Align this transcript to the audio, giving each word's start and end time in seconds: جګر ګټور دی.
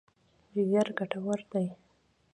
جګر 0.53 0.87
ګټور 0.97 1.39
دی. 1.51 1.67